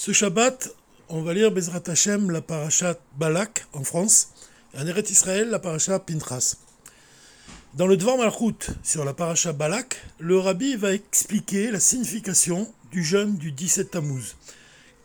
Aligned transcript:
Ce 0.00 0.12
Shabbat, 0.12 0.76
on 1.08 1.22
va 1.22 1.34
lire 1.34 1.50
Bezrat 1.50 1.82
Hashem, 1.88 2.30
la 2.30 2.40
parasha 2.40 2.96
Balak 3.16 3.66
en 3.72 3.82
France, 3.82 4.28
et 4.72 4.78
en 4.78 4.86
Eret 4.86 5.10
Israël, 5.10 5.48
la 5.50 5.58
parasha 5.58 5.98
Pintras. 5.98 6.54
Dans 7.74 7.88
le 7.88 7.96
Dvar 7.96 8.16
Malchut, 8.16 8.70
sur 8.84 9.04
la 9.04 9.12
parasha 9.12 9.52
Balak, 9.52 10.00
le 10.20 10.38
rabbi 10.38 10.76
va 10.76 10.92
expliquer 10.92 11.72
la 11.72 11.80
signification 11.80 12.72
du 12.92 13.02
jeûne 13.02 13.38
du 13.38 13.50
17 13.50 13.90
Tammuz. 13.90 14.36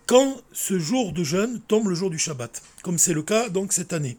Quand 0.05 0.39
ce 0.51 0.77
jour 0.77 1.11
de 1.11 1.23
jeûne 1.23 1.59
tombe 1.67 1.87
le 1.87 1.95
jour 1.95 2.11
du 2.11 2.19
Shabbat, 2.19 2.61
comme 2.83 2.99
c'est 2.99 3.15
le 3.15 3.23
cas 3.23 3.49
donc 3.49 3.73
cette 3.73 3.93
année. 3.93 4.17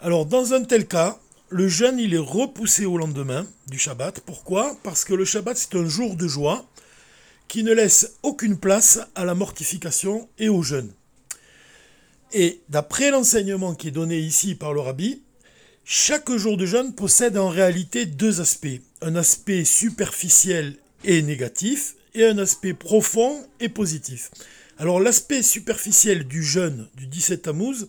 Alors 0.00 0.26
dans 0.26 0.52
un 0.52 0.64
tel 0.64 0.88
cas, 0.88 1.16
le 1.48 1.68
jeûne 1.68 2.00
il 2.00 2.12
est 2.12 2.18
repoussé 2.18 2.86
au 2.86 2.98
lendemain 2.98 3.46
du 3.68 3.78
Shabbat. 3.78 4.18
Pourquoi? 4.26 4.76
Parce 4.82 5.04
que 5.04 5.14
le 5.14 5.24
Shabbat 5.24 5.56
c'est 5.56 5.76
un 5.76 5.86
jour 5.88 6.16
de 6.16 6.26
joie 6.26 6.66
qui 7.48 7.62
ne 7.62 7.72
laisse 7.72 8.14
aucune 8.22 8.58
place 8.58 9.00
à 9.14 9.24
la 9.24 9.34
mortification 9.34 10.28
et 10.38 10.48
au 10.48 10.62
jeûne. 10.62 10.92
Et 12.32 12.60
d'après 12.68 13.10
l'enseignement 13.10 13.74
qui 13.74 13.88
est 13.88 13.92
donné 13.92 14.18
ici 14.18 14.54
par 14.54 14.72
le 14.72 14.80
rabbi, 14.80 15.22
chaque 15.84 16.30
jour 16.32 16.56
de 16.56 16.66
jeûne 16.66 16.94
possède 16.94 17.38
en 17.38 17.48
réalité 17.48 18.06
deux 18.06 18.40
aspects. 18.40 18.80
Un 19.02 19.14
aspect 19.14 19.64
superficiel 19.64 20.74
et 21.04 21.22
négatif 21.22 21.94
et 22.14 22.26
un 22.26 22.38
aspect 22.38 22.74
profond 22.74 23.46
et 23.60 23.68
positif. 23.68 24.30
Alors 24.78 25.00
l'aspect 25.00 25.42
superficiel 25.42 26.24
du 26.24 26.42
jeûne 26.42 26.88
du 26.96 27.06
17 27.06 27.42
Tammuz, 27.42 27.86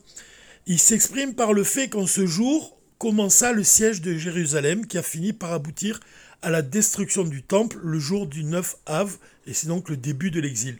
il 0.67 0.79
s'exprime 0.79 1.33
par 1.33 1.53
le 1.53 1.63
fait 1.63 1.89
qu'en 1.89 2.05
ce 2.05 2.25
jour 2.25 2.77
commença 2.97 3.51
le 3.51 3.63
siège 3.63 4.01
de 4.01 4.15
Jérusalem 4.15 4.85
qui 4.85 4.97
a 4.97 5.03
fini 5.03 5.33
par 5.33 5.53
aboutir 5.53 5.99
à 6.41 6.49
la 6.49 6.61
destruction 6.61 7.23
du 7.23 7.43
temple 7.43 7.77
le 7.83 7.99
jour 7.99 8.27
du 8.27 8.43
9 8.43 8.77
Av, 8.85 9.17
et 9.45 9.53
c'est 9.53 9.67
donc 9.67 9.89
le 9.89 9.97
début 9.97 10.31
de 10.31 10.39
l'exil. 10.39 10.77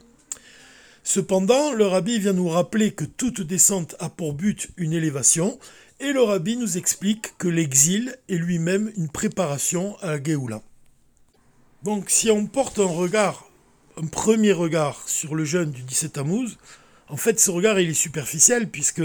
Cependant, 1.04 1.72
le 1.72 1.86
rabbi 1.86 2.20
vient 2.20 2.34
nous 2.34 2.50
rappeler 2.50 2.92
que 2.92 3.06
toute 3.06 3.42
descente 3.42 3.96
a 4.00 4.10
pour 4.10 4.34
but 4.34 4.70
une 4.78 4.94
élévation, 4.94 5.58
et 6.00 6.12
le 6.12 6.22
rabbi 6.22 6.58
nous 6.58 6.78
explique 6.78 7.38
que 7.38 7.48
l'exil 7.48 8.18
est 8.30 8.36
lui-même 8.36 8.92
une 8.98 9.10
préparation 9.10 9.98
à 10.02 10.08
la 10.08 10.24
Géoula. 10.24 10.62
Donc 11.84 12.10
si 12.10 12.30
on 12.30 12.46
porte 12.46 12.80
un 12.80 12.86
regard, 12.86 13.50
un 13.96 14.06
premier 14.06 14.52
regard 14.52 15.08
sur 15.08 15.34
le 15.36 15.46
jeûne 15.46 15.72
du 15.72 15.84
17 15.84 16.14
Tammuz, 16.14 16.58
en 17.10 17.18
fait 17.18 17.40
ce 17.40 17.52
regard 17.52 17.80
il 17.80 17.90
est 17.90 17.94
superficiel 17.94 18.70
puisque 18.70 19.04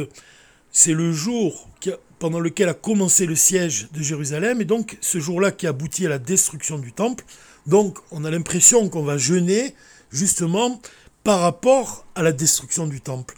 c'est 0.73 0.95
le 0.95 1.13
jour 1.13 1.69
pendant 2.19 2.41
lequel 2.41 2.69
a 2.69 2.75
commencé 2.75 3.27
le 3.27 3.35
siège 3.35 3.89
de 3.93 4.03
Jérusalem, 4.03 4.61
et 4.61 4.65
donc 4.65 4.97
ce 5.01 5.19
jour-là 5.19 5.51
qui 5.51 5.67
aboutit 5.67 6.07
à 6.07 6.09
la 6.09 6.19
destruction 6.19 6.79
du 6.79 6.93
temple. 6.93 7.25
Donc 7.67 7.99
on 8.11 8.25
a 8.25 8.31
l'impression 8.31 8.89
qu'on 8.89 9.03
va 9.03 9.19
jeûner 9.19 9.75
justement 10.11 10.81
par 11.25 11.41
rapport 11.41 12.07
à 12.15 12.23
la 12.23 12.33
destruction 12.33 12.87
du 12.87 13.01
temple. 13.01 13.35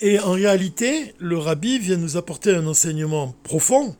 Et 0.00 0.20
en 0.20 0.32
réalité, 0.32 1.14
le 1.18 1.38
rabbi 1.38 1.78
vient 1.78 1.96
nous 1.96 2.16
apporter 2.16 2.54
un 2.54 2.66
enseignement 2.66 3.34
profond. 3.42 3.96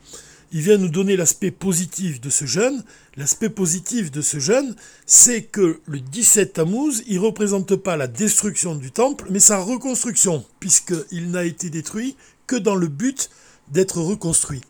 Il 0.53 0.61
vient 0.61 0.77
nous 0.77 0.89
donner 0.89 1.17
l'aspect 1.17 1.51
positif 1.51 2.21
de 2.21 2.31
ce 2.31 2.45
jeûne. 2.45 2.85
L'aspect 3.17 3.49
positif 3.49 4.11
de 4.11 4.21
ce 4.21 4.39
jeûne, 4.39 4.77
c'est 5.07 5.43
que 5.43 5.81
le 5.87 6.01
17 6.01 6.53
Tammuz, 6.53 7.03
il 7.07 7.17
ne 7.17 7.21
représente 7.21 7.75
pas 7.77 7.97
la 7.97 8.07
destruction 8.07 8.75
du 8.75 8.91
temple, 8.91 9.27
mais 9.31 9.41
sa 9.41 9.59
reconstruction, 9.59 10.45
puisqu'il 10.61 11.31
n'a 11.31 11.45
été 11.45 11.71
détruit 11.71 12.17
que 12.47 12.57
dans 12.57 12.75
le 12.75 12.89
but 12.89 13.31
d'être 13.69 14.01
reconstruit. 14.01 14.63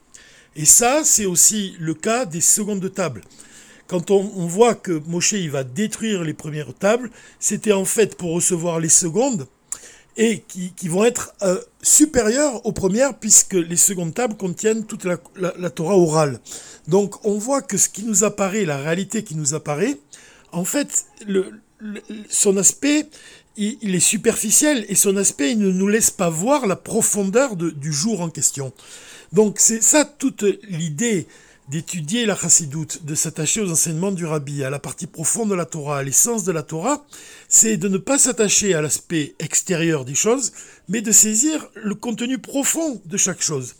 Et 0.55 0.65
ça, 0.65 1.03
c'est 1.05 1.27
aussi 1.27 1.77
le 1.79 1.95
cas 1.95 2.25
des 2.25 2.41
secondes 2.41 2.93
tables. 2.93 3.23
Quand 3.89 4.11
on, 4.11 4.47
voit 4.47 4.75
que 4.75 5.01
Moshe 5.07 5.33
il 5.33 5.51
va 5.51 5.63
détruire 5.63 6.25
les 6.25 6.35
premières 6.35 6.75
tables, 6.75 7.11
c'était 7.39 7.73
en 7.73 7.85
fait 7.85 8.17
pour 8.17 8.33
recevoir 8.33 8.81
les 8.81 8.89
secondes 8.89 9.47
et 10.17 10.41
qui, 10.41 10.89
vont 10.89 11.05
être 11.05 11.35
euh, 11.43 11.61
supérieures 11.83 12.65
aux 12.67 12.73
premières 12.73 13.19
puisque 13.19 13.53
les 13.53 13.77
secondes 13.77 14.15
tables 14.15 14.37
contiennent 14.37 14.87
toute 14.87 15.05
la, 15.05 15.71
Torah 15.71 15.97
orale. 15.97 16.41
Donc 16.89 17.25
on 17.25 17.39
voit 17.39 17.62
que 17.62 17.77
ce 17.77 17.89
qui 17.89 18.03
nous 18.03 18.25
apparaît, 18.25 18.65
la 18.65 18.79
réalité 18.79 19.23
qui 19.23 19.37
nous 19.37 19.55
apparaît, 19.55 19.99
en 20.53 20.65
fait, 20.65 21.06
son 22.29 22.56
aspect, 22.56 23.09
il, 23.56 23.94
est 23.94 24.00
superficiel 24.00 24.84
et 24.89 24.94
son 24.94 25.17
aspect 25.17 25.55
ne 25.55 25.71
nous 25.71 25.89
laisse 25.89 26.11
pas 26.11 26.28
voir 26.28 26.67
la 26.67 26.77
profondeur 26.77 27.56
du 27.56 27.93
jour 27.93 28.21
en 28.21 28.31
question. 28.31 28.72
Donc 29.33 29.56
c'est 29.59 29.83
ça 29.83 30.05
toute 30.05 30.44
l'idée 30.69 31.27
d'étudier 31.69 32.27
la 32.27 32.37
chassidoute, 32.37 33.05
de 33.05 33.15
s'attacher 33.15 33.61
aux 33.61 33.71
enseignements 33.71 34.12
du 34.12 34.25
rabbi, 34.25 34.62
à 34.62 34.71
la 34.71 34.78
partie 34.78 35.09
profonde 35.09 35.50
de 35.50 35.55
la 35.55 35.65
Torah, 35.65 35.99
à 35.99 36.03
l'essence 36.03 36.44
de 36.44 36.53
la 36.53 36.62
Torah, 36.62 37.05
c'est 37.49 37.77
de 37.77 37.89
ne 37.89 37.99
pas 37.99 38.19
s'attacher 38.19 38.75
à 38.75 38.81
l'aspect 38.81 39.34
extérieur 39.41 40.05
des 40.05 40.15
choses, 40.15 40.53
mais 40.88 41.03
de 41.03 41.11
saisir 41.11 41.69
le 41.75 41.97
contenu 41.97 42.38
profond 42.38 43.03
de 43.05 43.17
chaque 43.17 43.43
chose. 43.43 43.75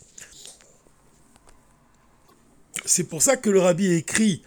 C'est 2.85 3.05
pour 3.05 3.21
ça 3.21 3.37
que 3.37 3.49
le 3.49 3.59
rabbi 3.59 3.93
écrit 3.93 4.41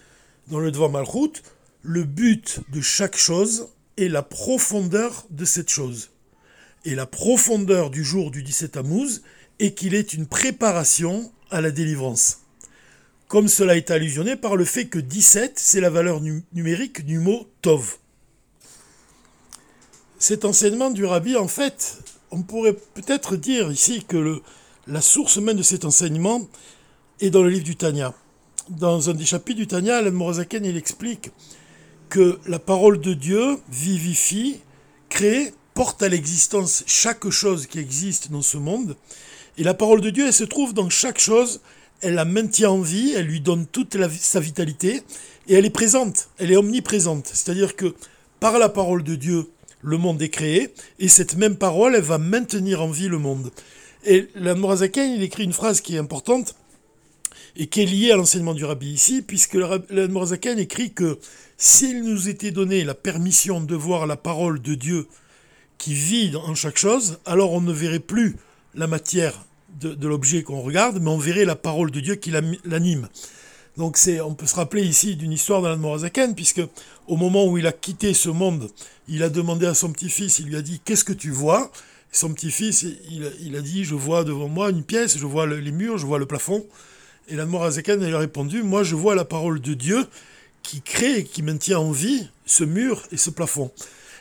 dans 0.48 0.60
le 0.60 0.70
Devoir 0.70 0.90
Malchut, 0.90 1.42
le 1.82 2.04
but 2.04 2.60
de 2.72 2.82
chaque 2.82 3.16
chose 3.16 3.68
et 4.00 4.08
la 4.08 4.22
profondeur 4.22 5.26
de 5.28 5.44
cette 5.44 5.68
chose. 5.68 6.10
Et 6.86 6.94
la 6.94 7.04
profondeur 7.04 7.90
du 7.90 8.02
jour 8.02 8.30
du 8.30 8.42
17 8.42 8.72
Tammuz 8.72 9.20
est 9.58 9.74
qu'il 9.74 9.94
est 9.94 10.14
une 10.14 10.26
préparation 10.26 11.30
à 11.50 11.60
la 11.60 11.70
délivrance. 11.70 12.38
Comme 13.28 13.46
cela 13.46 13.76
est 13.76 13.90
allusionné 13.90 14.36
par 14.36 14.56
le 14.56 14.64
fait 14.64 14.86
que 14.86 14.98
17, 14.98 15.58
c'est 15.58 15.82
la 15.82 15.90
valeur 15.90 16.22
numérique 16.54 17.04
du 17.04 17.18
mot 17.18 17.46
Tov. 17.60 17.98
Cet 20.18 20.46
enseignement 20.46 20.90
du 20.90 21.04
rabbi, 21.04 21.36
en 21.36 21.46
fait, 21.46 21.98
on 22.30 22.40
pourrait 22.40 22.76
peut-être 22.94 23.36
dire 23.36 23.70
ici 23.70 24.04
que 24.08 24.40
la 24.86 25.02
source 25.02 25.36
même 25.36 25.58
de 25.58 25.62
cet 25.62 25.84
enseignement 25.84 26.48
est 27.20 27.30
dans 27.30 27.42
le 27.42 27.50
livre 27.50 27.64
du 27.64 27.76
Tanya. 27.76 28.14
Dans 28.70 29.10
un 29.10 29.14
des 29.14 29.26
chapitres 29.26 29.58
du 29.58 29.66
Tanya, 29.66 29.98
Alan 29.98 30.12
Morazaken, 30.12 30.64
il 30.64 30.78
explique 30.78 31.30
que 32.10 32.38
la 32.46 32.58
parole 32.58 33.00
de 33.00 33.14
Dieu 33.14 33.56
vivifie, 33.70 34.58
crée, 35.08 35.54
porte 35.74 36.02
à 36.02 36.08
l'existence 36.08 36.82
chaque 36.86 37.30
chose 37.30 37.66
qui 37.66 37.78
existe 37.78 38.30
dans 38.30 38.42
ce 38.42 38.58
monde. 38.58 38.96
Et 39.56 39.62
la 39.62 39.74
parole 39.74 40.00
de 40.00 40.10
Dieu, 40.10 40.26
elle 40.26 40.34
se 40.34 40.44
trouve 40.44 40.74
dans 40.74 40.90
chaque 40.90 41.20
chose, 41.20 41.60
elle 42.02 42.14
la 42.14 42.24
maintient 42.24 42.70
en 42.70 42.80
vie, 42.80 43.12
elle 43.16 43.26
lui 43.26 43.40
donne 43.40 43.66
toute 43.66 43.96
sa 44.10 44.40
vitalité, 44.40 45.02
et 45.48 45.54
elle 45.54 45.64
est 45.64 45.70
présente, 45.70 46.28
elle 46.38 46.50
est 46.50 46.56
omniprésente. 46.56 47.28
C'est-à-dire 47.28 47.76
que 47.76 47.94
par 48.40 48.58
la 48.58 48.68
parole 48.68 49.04
de 49.04 49.14
Dieu, 49.14 49.48
le 49.80 49.96
monde 49.96 50.20
est 50.20 50.30
créé, 50.30 50.74
et 50.98 51.08
cette 51.08 51.36
même 51.36 51.56
parole, 51.56 51.94
elle 51.94 52.02
va 52.02 52.18
maintenir 52.18 52.82
en 52.82 52.90
vie 52.90 53.08
le 53.08 53.18
monde. 53.18 53.50
Et 54.04 54.28
la 54.34 54.54
Morazaken, 54.54 55.12
il 55.12 55.22
écrit 55.22 55.44
une 55.44 55.52
phrase 55.52 55.80
qui 55.80 55.94
est 55.94 55.98
importante, 55.98 56.54
et 57.60 57.66
qui 57.66 57.82
est 57.82 57.86
liée 57.86 58.10
à 58.10 58.16
l'enseignement 58.16 58.54
du 58.54 58.64
rabbi 58.64 58.86
ici, 58.86 59.20
puisque 59.20 59.52
le 59.52 60.08
Morazaken 60.08 60.58
écrit 60.58 60.94
que 60.94 61.18
s'il 61.58 62.02
nous 62.04 62.30
était 62.30 62.52
donné 62.52 62.84
la 62.84 62.94
permission 62.94 63.60
de 63.60 63.74
voir 63.74 64.06
la 64.06 64.16
parole 64.16 64.62
de 64.62 64.74
Dieu 64.74 65.06
qui 65.76 65.92
vit 65.92 66.34
en 66.36 66.54
chaque 66.54 66.78
chose, 66.78 67.18
alors 67.26 67.52
on 67.52 67.60
ne 67.60 67.70
verrait 67.70 67.98
plus 67.98 68.36
la 68.74 68.86
matière 68.86 69.44
de, 69.78 70.08
l'objet 70.08 70.42
qu'on 70.42 70.62
regarde, 70.62 71.00
mais 71.02 71.10
on 71.10 71.18
verrait 71.18 71.44
la 71.44 71.54
parole 71.54 71.90
de 71.90 72.00
Dieu 72.00 72.14
qui 72.14 72.32
l'anime. 72.64 73.08
Donc 73.76 73.98
c'est, 73.98 74.22
on 74.22 74.34
peut 74.34 74.46
se 74.46 74.56
rappeler 74.56 74.82
ici 74.82 75.16
d'une 75.16 75.32
histoire 75.32 75.60
d'Alan 75.60 75.76
Morazaken, 75.76 76.34
puisque 76.34 76.62
au 77.08 77.16
moment 77.16 77.46
où 77.46 77.58
il 77.58 77.66
a 77.66 77.72
quitté 77.72 78.14
ce 78.14 78.30
monde, 78.30 78.70
il 79.06 79.22
a 79.22 79.28
demandé 79.28 79.66
à 79.66 79.74
son 79.74 79.92
petit-fils, 79.92 80.38
il 80.38 80.46
lui 80.46 80.56
a 80.56 80.62
dit 80.62 80.80
Qu'est-ce 80.82 81.04
que 81.04 81.12
tu 81.12 81.30
vois? 81.30 81.70
Son 82.10 82.32
petit-fils, 82.32 82.86
il, 83.10 83.54
a 83.54 83.60
dit 83.60 83.84
Je 83.84 83.94
vois 83.94 84.24
devant 84.24 84.48
moi 84.48 84.70
une 84.70 84.82
pièce, 84.82 85.18
je 85.18 85.26
vois 85.26 85.46
les 85.46 85.72
murs, 85.72 85.98
je 85.98 86.06
vois 86.06 86.18
le 86.18 86.24
plafond. 86.24 86.64
Et 87.30 87.36
l'Admorazaken 87.36 88.04
lui 88.04 88.14
a 88.14 88.18
répondu 88.18 88.62
Moi, 88.62 88.82
je 88.82 88.96
vois 88.96 89.14
la 89.14 89.24
parole 89.24 89.60
de 89.60 89.74
Dieu 89.74 90.04
qui 90.62 90.82
crée 90.82 91.18
et 91.18 91.24
qui 91.24 91.42
maintient 91.42 91.78
en 91.78 91.92
vie 91.92 92.28
ce 92.44 92.64
mur 92.64 93.02
et 93.12 93.16
ce 93.16 93.30
plafond. 93.30 93.70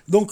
Donc, 0.07 0.31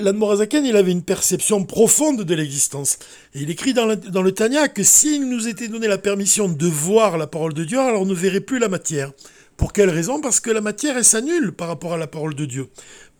l'Admorazaken, 0.00 0.64
il 0.64 0.76
avait 0.76 0.90
une 0.90 1.02
perception 1.02 1.64
profonde 1.64 2.22
de 2.22 2.34
l'existence. 2.34 2.98
Et 3.34 3.42
il 3.42 3.50
écrit 3.50 3.74
dans 3.74 3.84
le, 3.84 3.96
dans 3.96 4.22
le 4.22 4.32
Tanya 4.32 4.68
que 4.68 4.82
s'il 4.82 5.28
nous 5.28 5.48
était 5.48 5.68
donné 5.68 5.86
la 5.86 5.98
permission 5.98 6.48
de 6.48 6.66
voir 6.66 7.18
la 7.18 7.26
parole 7.26 7.52
de 7.52 7.64
Dieu, 7.64 7.78
alors 7.78 8.02
on 8.02 8.06
ne 8.06 8.14
verrait 8.14 8.40
plus 8.40 8.58
la 8.58 8.68
matière. 8.68 9.12
Pour 9.58 9.72
quelle 9.72 9.90
raison? 9.90 10.20
Parce 10.20 10.40
que 10.40 10.50
la 10.50 10.62
matière, 10.62 10.96
elle 10.96 11.04
s'annule 11.04 11.52
par 11.52 11.68
rapport 11.68 11.92
à 11.92 11.98
la 11.98 12.06
parole 12.06 12.34
de 12.34 12.46
Dieu. 12.46 12.68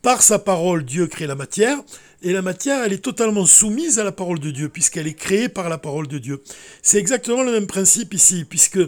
Par 0.04 0.20
sa 0.20 0.38
parole, 0.38 0.84
Dieu 0.84 1.06
crée 1.06 1.26
la 1.26 1.34
matière, 1.34 1.78
et 2.22 2.34
la 2.34 2.42
matière, 2.42 2.84
elle 2.84 2.92
est 2.92 2.98
totalement 2.98 3.46
soumise 3.46 3.98
à 3.98 4.04
la 4.04 4.12
parole 4.12 4.38
de 4.38 4.50
Dieu, 4.50 4.68
puisqu'elle 4.68 5.06
est 5.06 5.14
créée 5.14 5.48
par 5.48 5.70
la 5.70 5.78
parole 5.78 6.08
de 6.08 6.18
Dieu. 6.18 6.42
C'est 6.82 6.98
exactement 6.98 7.42
le 7.42 7.52
même 7.52 7.66
principe 7.66 8.12
ici, 8.12 8.44
puisque 8.44 8.80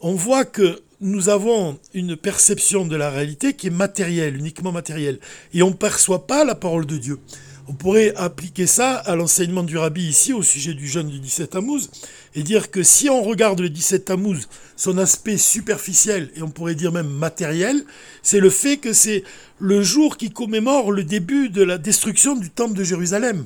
on 0.00 0.14
voit 0.14 0.44
que 0.44 0.80
nous 1.00 1.28
avons 1.28 1.76
une 1.92 2.16
perception 2.16 2.86
de 2.86 2.94
la 2.94 3.10
réalité 3.10 3.54
qui 3.54 3.66
est 3.66 3.70
matérielle, 3.70 4.36
uniquement 4.36 4.70
matérielle, 4.70 5.18
et 5.52 5.64
on 5.64 5.70
ne 5.70 5.74
perçoit 5.74 6.28
pas 6.28 6.44
la 6.44 6.54
parole 6.54 6.86
de 6.86 6.98
Dieu. 6.98 7.18
On 7.70 7.74
pourrait 7.74 8.12
appliquer 8.16 8.66
ça 8.66 8.96
à 8.96 9.14
l'enseignement 9.14 9.62
du 9.62 9.78
rabbi 9.78 10.02
ici 10.02 10.32
au 10.32 10.42
sujet 10.42 10.74
du 10.74 10.88
jeûne 10.88 11.08
du 11.08 11.20
17 11.20 11.50
Tammuz 11.50 11.88
et 12.34 12.42
dire 12.42 12.72
que 12.72 12.82
si 12.82 13.08
on 13.08 13.22
regarde 13.22 13.60
le 13.60 13.70
17 13.70 14.06
Tammuz, 14.06 14.48
son 14.74 14.98
aspect 14.98 15.36
superficiel 15.36 16.32
et 16.34 16.42
on 16.42 16.50
pourrait 16.50 16.74
dire 16.74 16.90
même 16.90 17.06
matériel, 17.06 17.84
c'est 18.24 18.40
le 18.40 18.50
fait 18.50 18.78
que 18.78 18.92
c'est 18.92 19.22
le 19.60 19.84
jour 19.84 20.16
qui 20.16 20.30
commémore 20.32 20.90
le 20.90 21.04
début 21.04 21.48
de 21.48 21.62
la 21.62 21.78
destruction 21.78 22.34
du 22.34 22.50
temple 22.50 22.74
de 22.74 22.82
Jérusalem. 22.82 23.44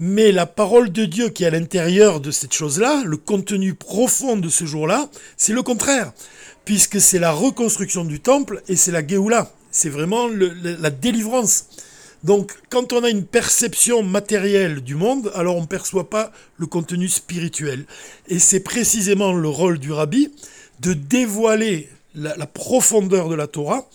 Mais 0.00 0.32
la 0.32 0.44
parole 0.44 0.92
de 0.92 1.06
Dieu 1.06 1.30
qui 1.30 1.44
est 1.44 1.46
à 1.46 1.50
l'intérieur 1.50 2.20
de 2.20 2.32
cette 2.32 2.52
chose-là, 2.52 3.04
le 3.06 3.16
contenu 3.16 3.72
profond 3.72 4.36
de 4.36 4.50
ce 4.50 4.66
jour-là, 4.66 5.08
c'est 5.38 5.54
le 5.54 5.62
contraire, 5.62 6.12
puisque 6.66 7.00
c'est 7.00 7.18
la 7.18 7.32
reconstruction 7.32 8.04
du 8.04 8.20
temple 8.20 8.62
et 8.68 8.76
c'est 8.76 8.92
la 8.92 9.06
Géoula, 9.06 9.50
c'est 9.70 9.88
vraiment 9.88 10.28
la 10.28 10.90
délivrance. 10.90 11.68
Donc, 12.24 12.52
quand 12.70 12.92
on 12.92 13.04
a 13.04 13.10
une 13.10 13.24
perception 13.24 14.02
matérielle 14.02 14.80
du 14.80 14.94
monde, 14.94 15.30
alors 15.34 15.56
on 15.56 15.62
ne 15.62 15.66
perçoit 15.66 16.10
pas 16.10 16.32
le 16.56 16.66
contenu 16.66 17.08
spirituel. 17.08 17.84
Et 18.28 18.38
c'est 18.38 18.60
précisément 18.60 19.32
le 19.32 19.48
rôle 19.48 19.78
du 19.78 19.92
rabbi 19.92 20.30
de 20.80 20.92
dévoiler 20.92 21.88
la, 22.14 22.46
profondeur 22.46 23.28
de 23.28 23.34
la 23.34 23.46
Torah. 23.46 23.88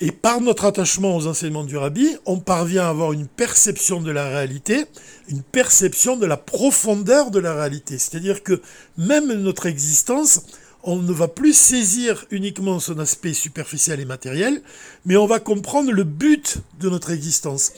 Et 0.00 0.10
par 0.10 0.40
notre 0.40 0.64
attachement 0.64 1.16
aux 1.16 1.26
enseignements 1.26 1.64
du 1.64 1.76
rabbi, 1.76 2.08
on 2.26 2.40
parvient 2.40 2.84
à 2.84 2.88
avoir 2.88 3.12
une 3.12 3.28
perception 3.28 4.00
de 4.00 4.10
la 4.10 4.28
réalité, 4.28 4.84
une 5.28 5.42
perception 5.42 6.16
de 6.16 6.26
la 6.26 6.36
profondeur 6.36 7.30
de 7.30 7.38
la 7.38 7.54
réalité. 7.54 7.98
C'est-à-dire 7.98 8.42
que 8.42 8.60
même 8.98 9.32
notre 9.32 9.66
existence, 9.66 10.42
on 10.82 10.96
ne 10.96 11.12
va 11.12 11.28
plus 11.28 11.56
saisir 11.56 12.24
uniquement 12.30 12.80
son 12.80 12.98
aspect 12.98 13.34
superficiel 13.34 14.00
et 14.00 14.04
matériel, 14.04 14.62
mais 15.04 15.16
on 15.16 15.26
va 15.26 15.38
comprendre 15.38 15.92
le 15.92 16.04
but 16.04 16.58
de 16.80 16.88
notre 16.88 17.10
existence. 17.10 17.72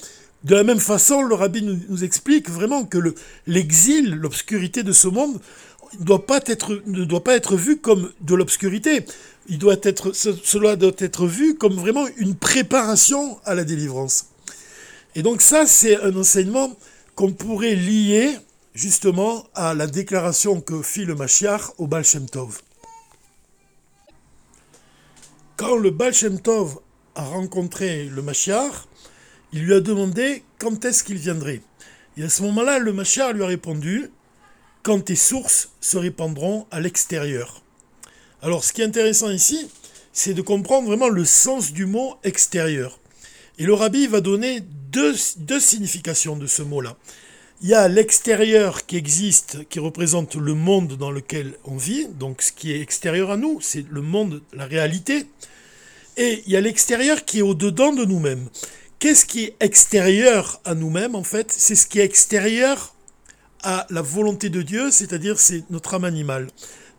De 0.44 0.54
la 0.54 0.64
même 0.64 0.80
façon, 0.80 1.22
le 1.22 1.34
rabbi 1.34 1.62
nous, 1.62 2.04
explique 2.04 2.50
vraiment 2.50 2.84
que 2.84 2.98
l'exil, 3.46 4.14
l'obscurité 4.14 4.82
de 4.82 4.92
ce 4.92 5.08
monde, 5.08 5.40
ne 5.98 6.04
doit 6.04 6.26
pas 6.26 7.36
être 7.36 7.56
vu 7.56 7.78
comme 7.78 8.10
de 8.20 8.34
l'obscurité. 8.34 9.04
Cela 9.48 10.76
doit 10.76 10.92
être 10.98 11.26
vu 11.26 11.56
comme 11.56 11.74
vraiment 11.74 12.06
une 12.16 12.34
préparation 12.34 13.38
à 13.44 13.54
la 13.54 13.64
délivrance. 13.64 14.26
Et 15.14 15.22
donc 15.22 15.40
ça, 15.40 15.66
c'est 15.66 16.00
un 16.02 16.14
enseignement 16.16 16.76
qu'on 17.14 17.32
pourrait 17.32 17.76
lier 17.76 18.36
justement 18.74 19.46
à 19.54 19.72
la 19.72 19.86
déclaration 19.86 20.60
que 20.60 20.82
fit 20.82 21.04
le 21.04 21.14
Mashiach 21.14 21.70
au 21.78 21.86
Baal 21.86 22.04
Tov 22.30 22.63
quand 25.56 25.76
le 25.76 25.90
Baal 25.90 26.12
Shem 26.12 26.40
Tov 26.40 26.78
a 27.14 27.24
rencontré 27.24 28.06
le 28.06 28.22
Mashiach, 28.22 28.88
il 29.52 29.64
lui 29.64 29.74
a 29.74 29.80
demandé 29.80 30.42
quand 30.58 30.84
est-ce 30.84 31.04
qu'il 31.04 31.16
viendrait. 31.16 31.62
Et 32.16 32.24
à 32.24 32.28
ce 32.28 32.42
moment-là, 32.42 32.78
le 32.78 32.92
Mashiach 32.92 33.32
lui 33.32 33.44
a 33.44 33.46
répondu 33.46 34.10
quand 34.82 35.00
tes 35.00 35.16
sources 35.16 35.70
se 35.80 35.96
répandront 35.96 36.66
à 36.70 36.80
l'extérieur. 36.80 37.62
Alors, 38.42 38.64
ce 38.64 38.72
qui 38.72 38.82
est 38.82 38.84
intéressant 38.84 39.30
ici, 39.30 39.68
c'est 40.12 40.34
de 40.34 40.42
comprendre 40.42 40.88
vraiment 40.88 41.08
le 41.08 41.24
sens 41.24 41.72
du 41.72 41.86
mot 41.86 42.16
extérieur. 42.24 42.98
Et 43.58 43.64
le 43.64 43.74
rabbi 43.74 44.06
va 44.06 44.20
donner 44.20 44.60
deux, 44.60 45.14
deux 45.38 45.60
significations 45.60 46.36
de 46.36 46.46
ce 46.46 46.62
mot-là. 46.62 46.96
Il 47.62 47.68
y 47.68 47.74
a 47.74 47.88
l'extérieur 47.88 48.84
qui 48.84 48.96
existe, 48.96 49.66
qui 49.68 49.78
représente 49.78 50.34
le 50.34 50.54
monde 50.54 50.96
dans 50.96 51.10
lequel 51.10 51.54
on 51.64 51.76
vit, 51.76 52.06
donc 52.08 52.42
ce 52.42 52.52
qui 52.52 52.72
est 52.72 52.80
extérieur 52.80 53.30
à 53.30 53.36
nous, 53.36 53.58
c'est 53.60 53.86
le 53.88 54.02
monde, 54.02 54.42
la 54.52 54.66
réalité. 54.66 55.26
Et 56.16 56.42
il 56.46 56.52
y 56.52 56.56
a 56.56 56.60
l'extérieur 56.60 57.24
qui 57.24 57.38
est 57.38 57.42
au-dedans 57.42 57.92
de 57.92 58.04
nous-mêmes. 58.04 58.48
Qu'est-ce 58.98 59.24
qui 59.24 59.44
est 59.44 59.56
extérieur 59.60 60.60
à 60.64 60.74
nous-mêmes, 60.74 61.14
en 61.14 61.24
fait? 61.24 61.52
C'est 61.56 61.74
ce 61.74 61.86
qui 61.86 62.00
est 62.00 62.04
extérieur 62.04 62.94
à 63.62 63.86
la 63.88 64.02
volonté 64.02 64.50
de 64.50 64.60
Dieu, 64.62 64.90
c'est-à-dire 64.90 65.38
c'est 65.38 65.64
notre 65.70 65.94
âme 65.94 66.04
animale. 66.04 66.48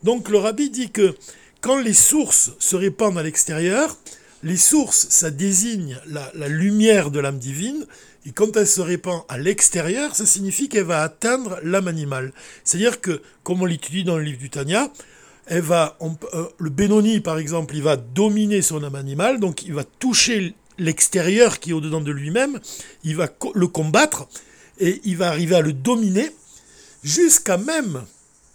Donc 0.04 0.30
le 0.30 0.38
rabbi 0.38 0.70
dit 0.70 0.90
que 0.90 1.16
quand 1.62 1.80
les 1.80 1.94
sources 1.94 2.52
se 2.60 2.76
répandent 2.76 3.18
à 3.18 3.24
l'extérieur, 3.24 3.98
les 4.42 4.58
sources, 4.58 5.08
ça 5.10 5.32
désigne 5.32 6.00
la, 6.08 6.32
la 6.36 6.48
lumière 6.48 7.12
de 7.12 7.20
l'âme 7.20 7.40
divine, 7.40 7.86
et 8.26 8.32
quand 8.32 8.58
elle 8.58 8.68
se 8.68 8.82
répand 8.82 9.22
à 9.30 9.38
l'extérieur, 9.38 10.16
ça 10.16 10.26
signifie 10.26 10.68
qu'elle 10.68 10.86
va 10.86 11.04
atteindre 11.04 11.60
l'âme 11.64 11.88
animale. 11.88 12.34
C'est-à-dire 12.64 13.00
que, 13.00 13.22
comme 13.44 13.62
on 13.62 13.66
l'étudie 13.66 14.04
dans 14.04 14.18
le 14.18 14.24
livre 14.24 14.40
du 14.40 14.50
Tanya, 14.50 14.92
elle 15.46 15.62
va, 15.62 15.98
euh, 16.02 16.46
le 16.58 16.70
Benoni 16.72 17.20
par 17.20 17.38
exemple, 17.38 17.76
il 17.76 17.84
va 17.84 17.98
dominer 17.98 18.62
son 18.64 18.84
âme 18.84 18.96
animale, 18.96 19.40
donc 19.40 19.64
il 19.64 19.74
va 19.74 19.84
toucher 19.84 20.56
l'extérieur 20.80 21.60
qui 21.60 21.70
est 21.70 21.74
au-dedans 21.74 22.02
de 22.02 22.12
lui-même, 22.12 22.60
il 23.04 23.16
va 23.16 23.30
le 23.54 23.68
combattre 23.68 24.28
et 24.80 25.02
il 25.06 25.18
va 25.18 25.28
arriver 25.28 25.56
à 25.56 25.62
le 25.62 25.72
dominer 25.72 26.30
jusqu'à 27.04 27.58
même, 27.58 28.04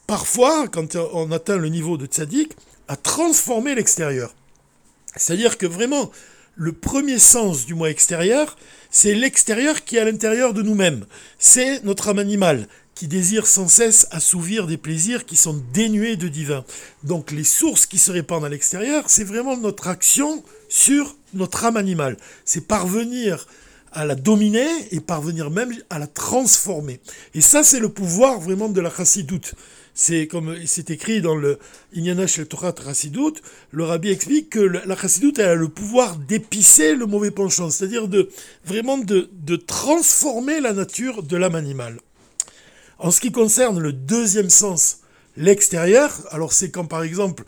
parfois, 0.08 0.67
quand 0.67 0.96
on 0.96 1.31
atteint 1.31 1.56
le 1.56 1.69
niveau 1.69 1.96
de 1.96 2.06
tzaddik, 2.06 2.56
à 2.88 2.96
transformer 2.96 3.76
l'extérieur. 3.76 4.34
C'est-à-dire 5.14 5.58
que 5.58 5.67
vraiment, 5.67 6.11
le 6.56 6.73
premier 6.73 7.19
sens 7.19 7.67
du 7.67 7.75
moi 7.75 7.91
extérieur, 7.91 8.56
c'est 8.91 9.14
l'extérieur 9.14 9.85
qui 9.85 9.97
est 9.97 10.00
à 10.00 10.05
l'intérieur 10.05 10.52
de 10.52 10.62
nous-mêmes. 10.62 11.06
C'est 11.38 11.82
notre 11.85 12.08
âme 12.08 12.19
animale 12.19 12.67
qui 12.94 13.08
désire 13.08 13.47
sans 13.47 13.69
cesse 13.69 14.06
assouvir 14.11 14.67
des 14.67 14.76
plaisirs 14.76 15.25
qui 15.25 15.37
sont 15.37 15.62
dénués 15.73 16.17
de 16.17 16.29
divin. 16.29 16.64
Donc 17.02 17.31
les 17.31 17.44
sources 17.44 17.87
qui 17.87 17.99
se 17.99 18.11
répandent 18.11 18.44
à 18.44 18.50
l'extérieur, 18.50 19.05
c'est 19.08 19.25
vraiment 19.25 19.56
notre 19.56 19.88
action 19.88 20.44
sur 20.69 21.17
notre 21.32 21.64
âme 21.64 21.79
animale. 21.79 22.19
C'est 22.44 22.67
parvenir 22.67 23.46
à 23.93 24.05
la 24.05 24.14
dominer 24.14 24.69
et 24.91 25.00
parvenir 25.00 25.50
même 25.50 25.73
à 25.88 25.99
la 25.99 26.06
transformer. 26.06 27.00
Et 27.35 27.41
ça, 27.41 27.62
c'est 27.62 27.81
le 27.81 27.88
pouvoir 27.88 28.38
vraiment 28.38 28.69
de 28.69 28.81
la 28.81 28.91
chassidoute. 28.91 29.55
C'est 29.95 30.27
comme 30.27 30.57
c'est 30.67 30.91
écrit 30.91 31.21
dans 31.21 31.35
le 31.35 31.59
Inyana 31.93 32.27
Shel 32.27 32.47
Torah 32.47 32.75
le 33.73 33.85
rabbi 33.85 34.11
explique 34.11 34.51
que 34.51 34.61
la 34.61 34.97
chassidoute 34.97 35.39
a 35.39 35.55
le 35.55 35.69
pouvoir 35.69 36.17
d'épicer 36.17 36.95
le 36.95 37.07
mauvais 37.07 37.31
penchant, 37.31 37.71
c'est-à-dire 37.71 38.09
de 38.09 38.31
vraiment 38.65 38.99
de, 38.99 39.29
de 39.33 39.57
transformer 39.57 40.61
la 40.61 40.73
nature 40.73 41.23
de 41.23 41.37
l'âme 41.37 41.55
animale. 41.55 41.99
En 42.99 43.11
ce 43.11 43.21
qui 43.21 43.33
concerne 43.33 43.81
le 43.81 43.93
deuxième 43.93 44.51
sens, 44.51 45.01
l'extérieur, 45.37 46.13
alors 46.31 46.53
c'est 46.53 46.71
quand 46.71 46.85
par 46.85 47.03
exemple 47.03 47.45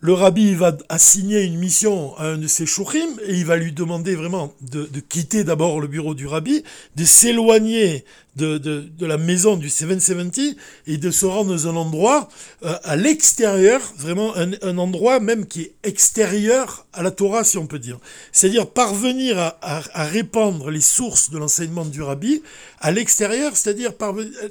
le 0.00 0.12
rabbi 0.12 0.54
va 0.54 0.76
assigner 0.88 1.42
une 1.42 1.58
mission 1.58 2.16
à 2.18 2.26
un 2.26 2.38
de 2.38 2.46
ses 2.46 2.66
chouchim 2.66 3.08
et 3.26 3.34
il 3.34 3.44
va 3.44 3.56
lui 3.56 3.72
demander 3.72 4.14
vraiment 4.14 4.54
de, 4.60 4.86
quitter 5.00 5.42
d'abord 5.42 5.80
le 5.80 5.88
bureau 5.88 6.14
du 6.14 6.26
rabbi, 6.26 6.62
de 6.94 7.04
s'éloigner 7.04 8.04
de, 8.38 8.58
de, 8.58 9.06
la 9.06 9.18
maison 9.18 9.56
du 9.56 9.68
770 9.68 10.56
et 10.86 10.96
de 10.96 11.10
se 11.10 11.26
rendre 11.26 11.50
dans 11.50 11.68
un 11.68 11.76
endroit 11.76 12.28
euh, 12.64 12.74
à 12.84 12.96
l'extérieur, 12.96 13.80
vraiment 13.96 14.34
un, 14.36 14.78
endroit 14.78 15.20
même 15.20 15.46
qui 15.46 15.62
est 15.62 15.74
extérieur 15.82 16.86
à 16.92 17.02
la 17.02 17.10
Torah, 17.10 17.44
si 17.44 17.58
on 17.58 17.66
peut 17.66 17.78
dire. 17.78 17.98
C'est-à-dire 18.32 18.68
parvenir 18.70 19.38
à, 19.38 19.58
à, 19.60 20.04
répandre 20.04 20.70
les 20.70 20.80
sources 20.80 21.30
de 21.30 21.38
l'enseignement 21.38 21.84
du 21.84 22.02
rabbi 22.02 22.42
à 22.80 22.90
l'extérieur, 22.92 23.56
c'est-à-dire 23.56 23.92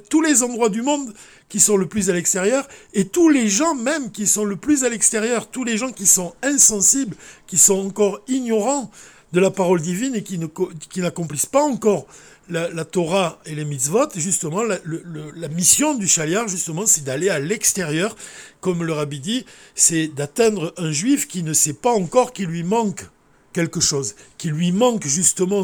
tous 0.10 0.22
les 0.22 0.44
endroits 0.44 0.70
du 0.70 0.82
monde 0.82 1.14
qui 1.50 1.60
sont 1.60 1.78
le 1.78 1.88
plus 1.88 2.10
à 2.10 2.14
l'extérieur, 2.14 2.68
et 2.94 3.06
tous 3.06 3.30
les 3.30 3.48
gens 3.48 3.74
même 3.74 4.12
qui 4.12 4.28
sont 4.28 4.44
le 4.44 4.58
plus 4.58 4.84
à 4.84 4.90
l'extérieur, 4.90 5.48
tous 5.50 5.64
les 5.64 5.78
gens 5.78 5.92
qui 5.92 6.06
sont 6.06 6.34
insensibles, 6.44 7.16
qui 7.48 7.58
sont 7.58 7.88
encore 7.88 8.20
ignorants 8.28 8.92
de 9.34 9.40
la 9.40 9.52
parole 9.52 9.82
divine 9.82 10.16
et 10.16 10.24
qui, 10.24 10.40
n'accomplissent 10.98 11.46
pas 11.46 11.64
encore 11.64 12.08
la, 12.50 12.86
Torah 12.86 13.40
et 13.46 13.56
les 13.56 13.66
mitzvot, 13.66 14.10
justement, 14.16 14.64
la, 14.64 15.48
mission 15.50 15.96
du 15.96 16.08
chaliar, 16.08 16.48
justement, 16.48 16.86
c'est 16.86 17.04
d'aller 17.04 17.30
à 17.30 17.40
l'extérieur, 17.40 18.16
comme 18.62 18.84
le 18.84 18.94
rabbi 18.94 19.20
dit, 19.20 19.46
c'est 19.76 20.08
d'atteindre 20.08 20.74
un 20.78 20.92
juif 20.92 21.28
qui 21.28 21.44
ne 21.44 21.54
sait 21.54 21.74
pas 21.74 21.92
encore 21.92 22.34
qu'il 22.34 22.48
lui 22.48 22.64
manque 22.64 23.06
quelque 23.54 23.80
chose, 23.80 24.16
qui 24.38 24.50
lui 24.50 24.72
manque 24.72 25.08
justement 25.08 25.64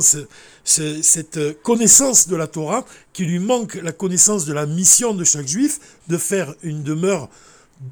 cette 0.63 1.61
connaissance 1.61 2.27
de 2.27 2.35
la 2.35 2.47
Torah, 2.47 2.85
qui 3.13 3.25
lui 3.25 3.39
manque 3.39 3.75
la 3.75 3.91
connaissance 3.91 4.45
de 4.45 4.53
la 4.53 4.65
mission 4.65 5.13
de 5.13 5.23
chaque 5.23 5.47
juif 5.47 5.79
de 6.07 6.17
faire 6.17 6.55
une 6.63 6.83
demeure, 6.83 7.29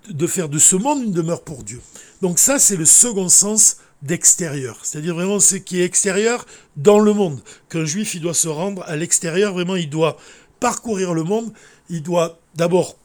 de 0.09 0.27
faire 0.27 0.49
de 0.49 0.57
ce 0.57 0.75
monde 0.75 1.03
une 1.03 1.11
demeure 1.11 1.43
pour 1.43 1.63
Dieu. 1.63 1.81
Donc 2.21 2.39
ça, 2.39 2.59
c'est 2.59 2.77
le 2.77 2.85
second 2.85 3.29
sens 3.29 3.77
d'extérieur, 4.01 4.79
c'est-à-dire 4.83 5.13
vraiment 5.13 5.39
ce 5.39 5.55
qui 5.55 5.79
est 5.79 5.85
extérieur 5.85 6.45
dans 6.75 6.99
le 6.99 7.13
monde. 7.13 7.41
Qu'un 7.69 7.85
juif, 7.85 8.15
il 8.15 8.21
doit 8.21 8.33
se 8.33 8.47
rendre 8.47 8.83
à 8.83 8.95
l'extérieur, 8.95 9.53
vraiment, 9.53 9.75
il 9.75 9.89
doit 9.89 10.17
parcourir 10.59 11.13
le 11.13 11.23
monde, 11.23 11.51
il 11.89 12.01
doit 12.01 12.39
d'abord 12.55 12.97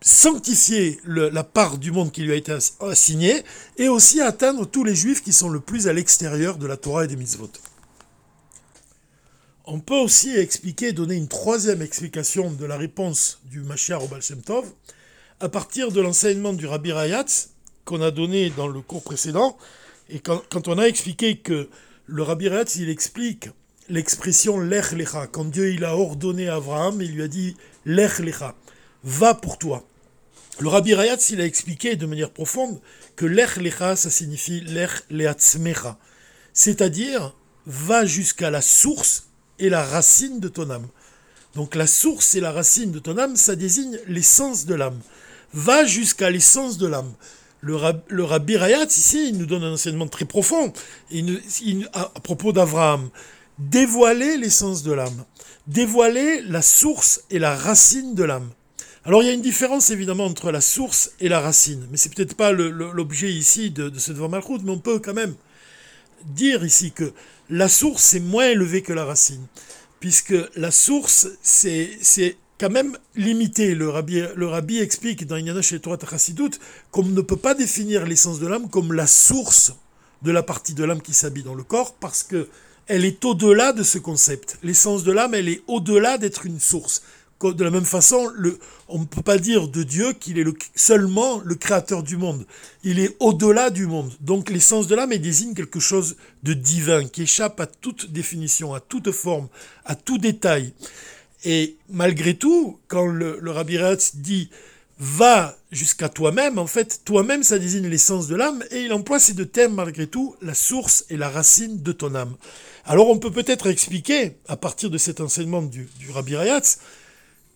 sanctifier 0.00 1.00
la 1.04 1.44
part 1.44 1.78
du 1.78 1.90
monde 1.90 2.12
qui 2.12 2.22
lui 2.22 2.32
a 2.32 2.36
été 2.36 2.56
assignée 2.80 3.42
et 3.76 3.88
aussi 3.88 4.20
atteindre 4.20 4.64
tous 4.64 4.84
les 4.84 4.94
juifs 4.94 5.22
qui 5.22 5.32
sont 5.32 5.48
le 5.48 5.60
plus 5.60 5.88
à 5.88 5.92
l'extérieur 5.92 6.56
de 6.56 6.66
la 6.66 6.76
Torah 6.76 7.04
et 7.04 7.08
des 7.08 7.16
mitzvot. 7.16 7.50
On 9.66 9.80
peut 9.80 9.98
aussi 9.98 10.34
expliquer, 10.34 10.92
donner 10.92 11.16
une 11.16 11.28
troisième 11.28 11.82
explication 11.82 12.50
de 12.50 12.64
la 12.64 12.76
réponse 12.76 13.40
du 13.44 13.60
Mashiach 13.60 14.00
au 14.00 14.64
à 15.40 15.48
partir 15.48 15.92
de 15.92 16.00
l'enseignement 16.00 16.52
du 16.52 16.66
Rabbi 16.66 16.90
Rayatz 16.90 17.50
qu'on 17.84 18.00
a 18.00 18.10
donné 18.10 18.50
dans 18.50 18.68
le 18.68 18.80
cours 18.80 19.02
précédent 19.02 19.56
et 20.08 20.20
quand, 20.20 20.68
on 20.68 20.78
a 20.78 20.84
expliqué 20.84 21.38
que 21.38 21.68
le 22.06 22.22
Rabbi 22.22 22.48
Rayatz 22.48 22.76
il 22.76 22.88
explique 22.88 23.50
l'expression 23.88 24.58
lech 24.58 24.92
lecha. 24.92 25.26
Quand 25.26 25.44
Dieu 25.44 25.72
il 25.72 25.84
a 25.84 25.96
ordonné 25.96 26.48
à 26.48 26.56
Abraham, 26.56 27.00
il 27.02 27.12
lui 27.12 27.22
a 27.22 27.28
dit 27.28 27.56
lech 27.84 28.18
lecha, 28.18 28.54
va 29.04 29.34
pour 29.34 29.58
toi. 29.58 29.86
Le 30.60 30.68
Rabbi 30.68 30.94
Rayatz, 30.94 31.30
il 31.30 31.40
a 31.40 31.44
expliqué 31.44 31.96
de 31.96 32.06
manière 32.06 32.30
profonde 32.30 32.80
que 33.16 33.26
lech 33.26 33.56
lecha, 33.56 33.96
ça 33.96 34.10
signifie 34.10 34.60
lech 34.60 35.04
leatzmecha. 35.10 35.98
C'est-à-dire, 36.52 37.34
va 37.66 38.04
jusqu'à 38.04 38.50
la 38.50 38.62
source 38.62 39.28
et 39.58 39.68
la 39.68 39.84
racine 39.84 40.40
de 40.40 40.48
ton 40.48 40.70
âme. 40.70 40.88
Donc 41.54 41.74
la 41.74 41.86
source 41.86 42.34
et 42.34 42.40
la 42.40 42.52
racine 42.52 42.92
de 42.92 42.98
ton 42.98 43.18
âme, 43.18 43.36
ça 43.36 43.56
désigne 43.56 43.98
l'essence 44.06 44.66
de 44.66 44.74
l'âme. 44.74 45.00
Va 45.52 45.84
jusqu'à 45.84 46.30
l'essence 46.30 46.78
de 46.78 46.86
l'âme. 46.86 47.12
Le, 47.60 48.24
Rabbi 48.24 48.56
Rayatz, 48.56 48.96
ici, 48.96 49.30
il 49.30 49.38
nous 49.38 49.46
donne 49.46 49.64
un 49.64 49.72
enseignement 49.72 50.06
très 50.06 50.24
profond 50.24 50.72
à, 51.92 52.04
propos 52.22 52.52
d'Abraham. 52.52 53.10
Dévoiler 53.58 54.36
l'essence 54.36 54.84
de 54.84 54.92
l'âme. 54.92 55.24
Dévoiler 55.66 56.42
la 56.42 56.62
source 56.62 57.22
et 57.30 57.38
la 57.38 57.56
racine 57.56 58.14
de 58.14 58.22
l'âme. 58.22 58.50
Alors 59.04 59.22
il 59.22 59.26
y 59.26 59.30
a 59.30 59.32
une 59.32 59.42
différence 59.42 59.90
évidemment 59.90 60.26
entre 60.26 60.50
la 60.50 60.60
source 60.60 61.12
et 61.18 61.28
la 61.28 61.40
racine, 61.40 61.86
mais 61.90 61.96
c'est 61.96 62.14
peut-être 62.14 62.34
pas 62.34 62.52
l'objet 62.52 63.32
ici 63.32 63.70
de, 63.70 63.88
de 63.88 63.98
ce 63.98 64.12
devant 64.12 64.28
Malchut, 64.28 64.58
mais 64.62 64.70
on 64.70 64.78
peut 64.78 64.98
quand 64.98 65.14
même 65.14 65.34
dire 66.26 66.64
ici 66.64 66.92
que 66.92 67.12
la 67.48 67.68
source 67.68 68.14
est 68.14 68.20
moins 68.20 68.48
élevée 68.48 68.82
que 68.82 68.92
la 68.92 69.04
racine, 69.04 69.46
puisque 69.98 70.34
la 70.56 70.70
source 70.70 71.28
c'est 71.42 72.36
quand 72.58 72.70
même 72.70 72.96
limité. 73.16 73.74
Le 73.74 73.88
rabbi, 73.88 74.78
explique 74.78 75.26
dans 75.26 75.36
Inyana 75.36 75.62
chez 75.62 75.80
Torah 75.80 75.96
Tachasidut 75.96 76.50
qu'on 76.90 77.04
ne 77.04 77.20
peut 77.20 77.36
pas 77.36 77.54
définir 77.54 78.06
l'essence 78.06 78.40
de 78.40 78.46
l'âme 78.46 78.68
comme 78.68 78.92
la 78.92 79.06
source 79.06 79.72
de 80.22 80.32
la 80.32 80.42
partie 80.42 80.74
de 80.74 80.84
l'âme 80.84 81.00
qui 81.00 81.14
s'habille 81.14 81.44
dans 81.44 81.54
le 81.54 81.62
corps, 81.62 81.94
parce 81.94 82.24
que 82.24 82.48
elle 82.88 83.04
est 83.04 83.24
au-delà 83.24 83.72
de 83.72 83.82
ce 83.82 83.98
concept. 83.98 84.58
L'essence 84.62 85.04
de 85.04 85.12
l'âme, 85.12 85.34
elle 85.34 85.48
est 85.48 85.62
au-delà 85.68 86.18
d'être 86.18 86.46
une 86.46 86.58
source 86.58 87.02
de 87.40 87.64
la 87.64 87.70
même 87.70 87.84
façon, 87.84 88.32
on 88.88 88.98
ne 88.98 89.04
peut 89.04 89.22
pas 89.22 89.38
dire 89.38 89.68
de 89.68 89.82
Dieu 89.84 90.12
qu'il 90.12 90.38
est 90.38 90.44
seulement 90.74 91.40
le 91.44 91.54
créateur 91.54 92.02
du 92.02 92.16
monde. 92.16 92.44
Il 92.82 92.98
est 92.98 93.16
au-delà 93.20 93.70
du 93.70 93.86
monde. 93.86 94.12
Donc 94.20 94.50
l'essence 94.50 94.88
de 94.88 94.96
l'âme 94.96 95.16
désigne 95.16 95.54
quelque 95.54 95.78
chose 95.78 96.16
de 96.42 96.52
divin, 96.52 97.06
qui 97.06 97.22
échappe 97.22 97.60
à 97.60 97.66
toute 97.66 98.10
définition, 98.10 98.74
à 98.74 98.80
toute 98.80 99.12
forme, 99.12 99.48
à 99.84 99.94
tout 99.94 100.18
détail. 100.18 100.72
Et 101.44 101.76
malgré 101.88 102.34
tout, 102.34 102.78
quand 102.88 103.06
le, 103.06 103.38
Rabbi 103.50 103.78
Ratz 103.78 104.16
dit 104.16 104.50
va 105.00 105.56
jusqu'à 105.70 106.08
toi-même, 106.08 106.58
en 106.58 106.66
fait, 106.66 107.02
toi-même, 107.04 107.44
ça 107.44 107.58
désigne 107.58 107.86
l'essence 107.86 108.26
de 108.26 108.34
l'âme, 108.34 108.64
et 108.72 108.80
il 108.80 108.92
emploie 108.92 109.20
ces 109.20 109.34
deux 109.34 109.46
thèmes, 109.46 109.74
malgré 109.74 110.08
tout, 110.08 110.34
la 110.42 110.54
source 110.54 111.04
et 111.08 111.16
la 111.16 111.28
racine 111.28 111.82
de 111.82 111.92
ton 111.92 112.16
âme. 112.16 112.34
Alors 112.84 113.08
on 113.08 113.18
peut 113.18 113.30
peut-être 113.30 113.68
expliquer, 113.68 114.36
à 114.48 114.56
partir 114.56 114.90
de 114.90 114.98
cet 114.98 115.20
enseignement 115.20 115.62
du, 115.62 115.88
du 116.00 116.10
Rabbi 116.10 116.34
Rayatz, 116.34 116.78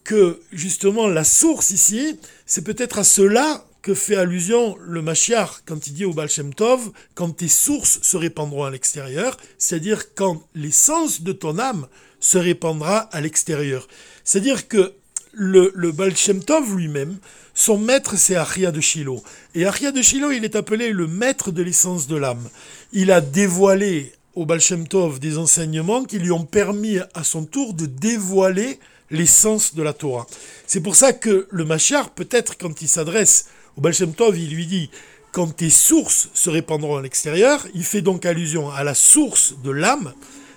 que 0.05 0.41
justement 0.53 1.09
la 1.09 1.25
source 1.25 1.71
ici, 1.71 2.19
c'est 2.47 2.63
peut-être 2.63 2.99
à 2.99 3.05
cela 3.05 3.65
que 3.83 3.95
fait 3.95 4.17
allusion 4.17 4.77
le 4.81 5.03
Mashiach 5.03 5.63
quand 5.67 5.87
il 5.89 5.95
dit 5.95 6.05
au 6.05 6.13
Baal 6.13 6.29
Shem 6.29 6.55
Tov, 6.55 6.93
quand 7.15 7.31
tes 7.31 7.49
sources 7.49 8.01
se 8.03 8.17
répandront 8.17 8.65
à 8.65 8.71
l'extérieur, 8.71 9.37
c'est-à-dire 9.59 10.15
quand 10.15 10.47
l'essence 10.55 11.23
de 11.23 11.33
ton 11.33 11.59
âme 11.59 11.89
se 12.23 12.39
répandra 12.39 13.01
à 13.13 13.21
l'extérieur. 13.21 13.89
C'est-à-dire 14.25 14.69
que 14.69 14.95
le, 15.33 15.73
le 15.75 15.93
Baal 15.93 16.17
Shem 16.17 16.43
Tov 16.43 16.77
lui-même, 16.77 17.19
son 17.53 17.77
maître 17.77 18.17
c'est 18.17 18.37
Achia 18.37 18.71
de 18.71 18.81
Shiloh. 18.81 19.23
Et 19.55 19.67
Achia 19.67 19.93
de 19.93 20.01
Shiloh, 20.01 20.31
il 20.31 20.45
est 20.45 20.57
appelé 20.57 20.93
le 20.93 21.07
maître 21.07 21.51
de 21.51 21.63
l'essence 21.63 22.07
de 22.07 22.17
l'âme. 22.17 22.49
Il 22.93 23.11
a 23.11 23.21
dévoilé 23.21 24.13
au 24.35 24.47
Baal 24.47 24.61
Shem 24.61 24.87
Tov 24.87 25.19
des 25.19 25.37
enseignements 25.37 26.05
qui 26.05 26.19
lui 26.19 26.31
ont 26.31 26.45
permis 26.45 26.99
à 27.13 27.25
son 27.25 27.45
tour 27.45 27.75
de 27.75 27.87
dévoiler 27.87 28.79
l'essence 29.11 29.75
de 29.75 29.83
la 29.83 29.93
Torah. 29.93 30.27
C'est 30.67 30.81
pour 30.81 30.95
ça 30.95 31.13
que 31.13 31.49
le 31.51 31.65
Machar, 31.65 32.11
peut-être 32.11 32.57
quand 32.57 32.81
il 32.81 32.89
s'adresse 32.89 33.47
au 33.77 33.81
Baal 33.81 33.95
Shem 33.95 34.15
Tov, 34.15 34.39
il 34.39 34.55
lui 34.55 34.67
dit 34.67 34.91
quand 35.33 35.57
tes 35.57 35.71
sources 35.71 36.29
se 36.35 36.51
répandront 36.51 36.99
à 36.99 37.03
l'extérieur, 37.03 37.67
il 37.75 37.85
fait 37.85 38.03
donc 38.03 38.25
allusion 38.27 38.71
à 38.71 38.85
la 38.85 38.95
source 38.95 39.55
de 39.65 39.71
l'âme, 39.71 40.13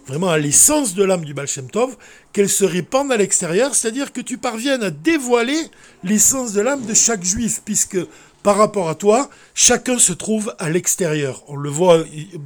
vraiment 0.07 0.29
à 0.29 0.37
l'essence 0.37 0.93
de 0.93 1.03
l'âme 1.03 1.25
du 1.25 1.33
Baal 1.33 1.47
Shem 1.47 1.69
Tov, 1.69 1.95
qu'elle 2.33 2.49
se 2.49 2.65
répande 2.65 3.11
à 3.11 3.17
l'extérieur, 3.17 3.73
c'est-à-dire 3.73 4.13
que 4.13 4.21
tu 4.21 4.37
parviennes 4.37 4.83
à 4.83 4.91
dévoiler 4.91 5.59
l'essence 6.03 6.53
de 6.53 6.61
l'âme 6.61 6.85
de 6.85 6.93
chaque 6.93 7.23
juif, 7.23 7.61
puisque 7.65 7.97
par 8.43 8.57
rapport 8.57 8.89
à 8.89 8.93
toi, 8.93 9.31
chacun 9.55 9.97
se 9.97 10.13
trouve 10.13 10.53
à 10.59 10.69
l'extérieur. 10.69 11.43
On 11.47 11.55
le 11.55 11.71
voit 11.71 12.03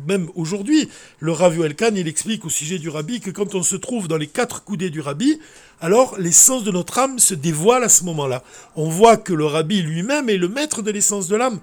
même 0.08 0.30
aujourd'hui. 0.36 0.88
Le 1.20 1.34
Rav 1.34 1.60
Elkan, 1.60 1.94
il 1.94 2.08
explique 2.08 2.46
au 2.46 2.50
sujet 2.50 2.80
du 2.80 2.88
rabbi 2.88 3.20
que 3.20 3.32
quand 3.32 3.54
on 3.54 3.63
se 3.63 3.75
trouve 3.75 4.08
dans 4.08 4.16
les 4.16 4.28
quatre 4.28 4.63
coudées 4.63 4.92
du 4.92 5.01
rabbi, 5.01 5.42
alors 5.82 6.18
l'essence 6.18 6.63
de 6.63 6.72
notre 6.72 7.00
âme 7.00 7.20
se 7.20 7.34
dévoile 7.34 7.84
à 7.84 7.89
ce 7.89 8.06
moment-là. 8.06 8.44
On 8.78 8.88
voit 8.88 9.18
que 9.18 9.34
le 9.34 9.46
rabbi 9.46 9.82
lui-même 9.82 10.30
est 10.30 10.38
le 10.38 10.48
maître 10.48 10.82
de 10.82 10.92
l'essence 10.92 11.28
de 11.28 11.36
l'âme, 11.36 11.60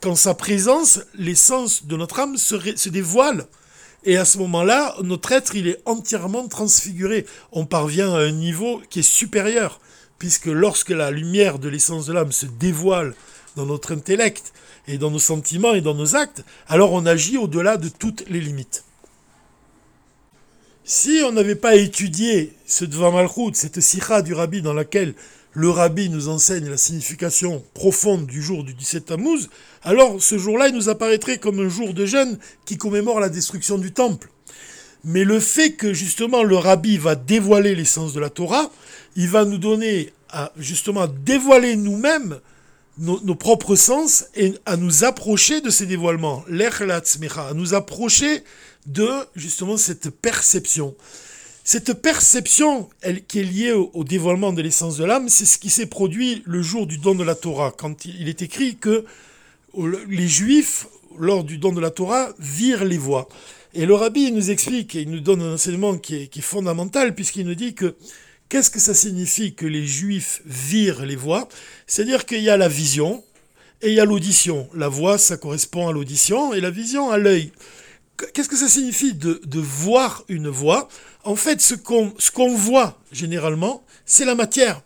qu'en 0.00 0.14
sa 0.14 0.34
présence, 0.34 1.00
l'essence 1.14 1.86
de 1.86 1.96
notre 1.96 2.20
âme 2.20 2.36
se 2.36 2.88
dévoile. 2.88 3.46
Et 4.06 4.16
à 4.16 4.24
ce 4.24 4.38
moment-là, 4.38 4.94
notre 5.02 5.32
être, 5.32 5.56
il 5.56 5.66
est 5.66 5.82
entièrement 5.84 6.46
transfiguré. 6.46 7.26
On 7.50 7.66
parvient 7.66 8.14
à 8.14 8.20
un 8.20 8.30
niveau 8.30 8.80
qui 8.88 9.00
est 9.00 9.02
supérieur, 9.02 9.80
puisque 10.18 10.46
lorsque 10.46 10.90
la 10.90 11.10
lumière 11.10 11.58
de 11.58 11.68
l'essence 11.68 12.06
de 12.06 12.12
l'âme 12.12 12.30
se 12.30 12.46
dévoile 12.46 13.14
dans 13.56 13.66
notre 13.66 13.92
intellect 13.92 14.52
et 14.86 14.96
dans 14.96 15.10
nos 15.10 15.18
sentiments 15.18 15.74
et 15.74 15.80
dans 15.80 15.94
nos 15.94 16.14
actes, 16.14 16.44
alors 16.68 16.92
on 16.92 17.04
agit 17.04 17.36
au-delà 17.36 17.78
de 17.78 17.88
toutes 17.88 18.24
les 18.28 18.40
limites. 18.40 18.84
Si 20.84 21.20
on 21.26 21.32
n'avait 21.32 21.56
pas 21.56 21.74
étudié 21.74 22.52
ce 22.64 22.84
Dvar 22.84 23.10
Malchut, 23.10 23.54
cette 23.54 23.80
sikha 23.80 24.22
du 24.22 24.34
rabbi 24.34 24.62
dans 24.62 24.72
laquelle 24.72 25.14
le 25.56 25.70
rabbi 25.70 26.10
nous 26.10 26.28
enseigne 26.28 26.68
la 26.68 26.76
signification 26.76 27.64
profonde 27.72 28.26
du 28.26 28.42
jour 28.42 28.62
du 28.62 28.74
17 28.74 29.06
Tammuz, 29.06 29.48
alors 29.82 30.22
ce 30.22 30.36
jour-là, 30.36 30.68
il 30.68 30.74
nous 30.74 30.90
apparaîtrait 30.90 31.38
comme 31.38 31.60
un 31.60 31.70
jour 31.70 31.94
de 31.94 32.04
jeûne 32.04 32.38
qui 32.66 32.76
commémore 32.76 33.20
la 33.20 33.30
destruction 33.30 33.78
du 33.78 33.90
temple. 33.90 34.28
Mais 35.02 35.24
le 35.24 35.40
fait 35.40 35.72
que 35.72 35.94
justement 35.94 36.42
le 36.42 36.58
rabbi 36.58 36.98
va 36.98 37.14
dévoiler 37.14 37.74
l'essence 37.74 38.12
de 38.12 38.20
la 38.20 38.28
Torah, 38.28 38.70
il 39.16 39.30
va 39.30 39.46
nous 39.46 39.56
donner 39.56 40.12
à 40.28 40.52
justement 40.58 41.06
dévoiler 41.24 41.76
nous-mêmes 41.76 42.38
nos, 42.98 43.34
propres 43.34 43.76
sens 43.76 44.26
et 44.34 44.52
à 44.66 44.76
nous 44.76 45.04
approcher 45.04 45.62
de 45.62 45.70
ces 45.70 45.86
dévoilements, 45.86 46.44
à 46.50 47.54
nous 47.54 47.72
approcher 47.72 48.44
de 48.84 49.08
justement 49.34 49.78
cette 49.78 50.10
perception. 50.10 50.94
Cette 51.68 51.94
perception 51.94 52.88
qui 53.26 53.40
est 53.40 53.42
liée 53.42 53.72
au, 53.72 54.04
dévoilement 54.04 54.52
de 54.52 54.62
l'essence 54.62 54.98
de 54.98 55.04
l'âme, 55.04 55.28
c'est 55.28 55.44
ce 55.44 55.58
qui 55.58 55.68
s'est 55.68 55.86
produit 55.86 56.44
le 56.46 56.62
jour 56.62 56.86
du 56.86 56.96
don 56.96 57.16
de 57.16 57.24
la 57.24 57.34
Torah, 57.34 57.74
quand 57.76 58.04
il, 58.04 58.28
est 58.28 58.40
écrit 58.40 58.76
que 58.76 59.04
les 60.08 60.28
Juifs, 60.28 60.86
lors 61.18 61.42
du 61.42 61.58
don 61.58 61.72
de 61.72 61.80
la 61.80 61.90
Torah, 61.90 62.28
virent 62.38 62.84
les 62.84 62.98
voix. 62.98 63.28
Et 63.74 63.84
le 63.84 63.94
rabbi 63.94 64.30
nous 64.30 64.52
explique, 64.52 64.94
et 64.94 65.00
il 65.00 65.10
nous 65.10 65.18
donne 65.18 65.42
un 65.42 65.54
enseignement 65.54 65.98
qui 65.98 66.14
est, 66.14 66.26
qui 66.28 66.38
est 66.38 66.42
fondamental, 66.42 67.16
puisqu'il 67.16 67.44
nous 67.44 67.56
dit 67.56 67.74
que 67.74 67.96
Qu'est-ce 68.48 68.70
que 68.70 68.78
ça 68.78 68.94
signifie 68.94 69.54
que 69.54 69.66
les 69.66 69.84
juifs 69.84 70.40
virent 70.46 71.04
les 71.04 71.16
voix? 71.16 71.48
C'est-à-dire 71.88 72.26
qu'il 72.26 72.42
y 72.42 72.48
a 72.48 72.56
la 72.56 72.68
vision 72.68 73.24
et 73.82 73.88
il 73.88 73.94
y 73.94 73.98
a 73.98 74.04
l'audition. 74.04 74.68
La 74.72 74.86
voix, 74.86 75.18
ça 75.18 75.36
correspond 75.36 75.88
à 75.88 75.92
l'audition 75.92 76.54
et 76.54 76.60
la 76.60 76.70
vision 76.70 77.10
à 77.10 77.18
l'œil. 77.18 77.50
Qu'est-ce 78.32 78.48
que 78.48 78.56
ça 78.56 78.68
signifie 78.68 79.14
de, 79.14 79.60
voir 79.60 80.24
une 80.28 80.48
voix? 80.48 80.88
En 81.24 81.36
fait, 81.36 81.60
ce 81.60 81.74
qu'on 81.74 82.56
voit 82.56 82.98
généralement, 83.12 83.82
c'est 84.04 84.24
la 84.24 84.34
matière 84.34 84.82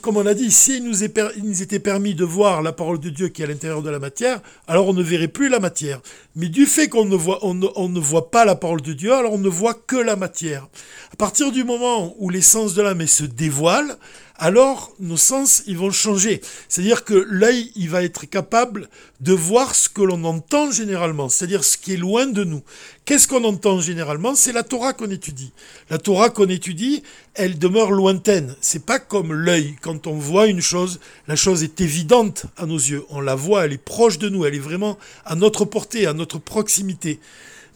comme 0.00 0.16
on 0.16 0.26
a 0.26 0.34
dit, 0.34 0.50
s'il 0.50 0.84
nous, 0.84 0.94
nous, 1.42 1.62
était 1.62 1.78
permis 1.80 2.14
de 2.14 2.24
voir 2.24 2.62
la 2.62 2.72
parole 2.72 3.00
de 3.00 3.10
Dieu 3.10 3.28
qui 3.28 3.42
est 3.42 3.44
à 3.44 3.48
l'intérieur 3.48 3.82
de 3.82 3.90
la 3.90 3.98
matière, 3.98 4.40
alors 4.68 4.86
on 4.86 4.92
ne 4.92 5.02
verrait 5.02 5.28
plus 5.28 5.48
la 5.48 5.58
matière. 5.58 6.00
Mais 6.36 6.48
du 6.48 6.66
fait 6.66 6.88
qu'on 6.88 7.04
ne, 7.04 7.16
voit, 7.16 7.40
ne, 7.42 8.00
voit 8.00 8.30
pas 8.30 8.44
la 8.44 8.54
parole 8.54 8.80
de 8.80 8.92
Dieu, 8.92 9.12
alors 9.12 9.32
on 9.32 9.38
ne 9.38 9.48
voit 9.48 9.74
que 9.74 9.96
la 9.96 10.14
matière. 10.14 10.68
À 11.12 11.16
partir 11.16 11.50
du 11.50 11.64
moment 11.64 12.14
où 12.18 12.30
l'essence 12.30 12.74
de 12.74 12.82
l'âme 12.82 13.06
se 13.06 13.24
dévoile, 13.24 13.96
alors 14.38 14.92
nos 15.00 15.16
sens 15.16 15.62
ils 15.66 15.78
vont 15.78 15.90
changer. 15.90 16.40
C'est-à-dire 16.68 17.04
que 17.04 17.14
l'œil 17.14 17.72
il 17.76 17.90
va 17.90 18.02
être 18.02 18.26
capable 18.26 18.88
de 19.20 19.32
voir 19.32 19.74
ce 19.74 19.88
que 19.88 20.02
l'on 20.02 20.24
entend 20.24 20.70
généralement, 20.70 21.28
c'est-à-dire 21.28 21.64
ce 21.64 21.76
qui 21.76 21.94
est 21.94 21.96
loin 21.96 22.26
de 22.26 22.44
nous. 22.44 22.62
Qu'est-ce 23.04 23.28
qu'on 23.28 23.44
entend 23.44 23.80
généralement? 23.80 24.34
C'est 24.34 24.52
la 24.52 24.62
Torah 24.62 24.92
qu'on 24.92 25.10
étudie. 25.10 25.52
La 25.90 25.98
Torah 25.98 26.30
qu'on 26.30 26.48
étudie, 26.48 27.02
elle 27.34 27.58
demeure 27.58 27.92
lointaine. 27.92 28.56
C'est 28.60 28.84
pas 28.84 28.98
comme 28.98 29.32
l'œil. 29.32 29.76
Quand 29.80 30.06
on 30.06 30.14
voit 30.14 30.48
une 30.48 30.60
chose, 30.60 31.00
la 31.28 31.36
chose 31.36 31.62
est 31.62 31.80
évidente 31.80 32.46
à 32.56 32.66
nos 32.66 32.76
yeux. 32.76 33.04
On 33.10 33.20
la 33.20 33.34
voit, 33.34 33.64
elle 33.64 33.72
est 33.72 33.78
proche 33.78 34.18
de 34.18 34.28
nous, 34.28 34.44
elle 34.44 34.54
est 34.54 34.58
vraiment 34.58 34.98
à 35.24 35.34
notre 35.34 35.64
portée, 35.64 36.06
à 36.06 36.12
notre 36.12 36.38
proximité. 36.38 37.20